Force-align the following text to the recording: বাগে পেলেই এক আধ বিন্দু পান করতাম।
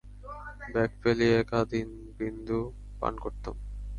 বাগে 0.73 0.95
পেলেই 1.01 1.31
এক 1.41 1.49
আধ 1.59 1.71
বিন্দু 2.17 2.59
পান 2.99 3.13
করতাম। 3.23 3.55